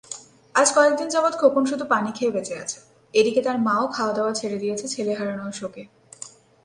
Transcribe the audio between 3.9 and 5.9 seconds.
খাওয়া দাওয়া ছেড়ে দিয়েছে ছেলে হারানোর শোকে।